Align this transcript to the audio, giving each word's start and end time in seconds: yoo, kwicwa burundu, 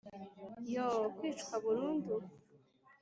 yoo, 0.73 1.01
kwicwa 1.15 1.55
burundu, 1.63 2.15